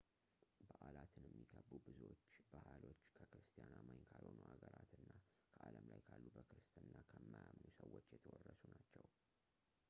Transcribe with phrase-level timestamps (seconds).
[0.69, 5.11] በዓላትን የሚከቡ ብዙዎቹ ባህሎች ከክርስቲያን አማኝ ካልሆኑ አገራት እና
[5.53, 9.05] ከዓለም ላይ ካሉ በክርስትና ከማያምኑ ሰዎች የተወረሱ ናቸው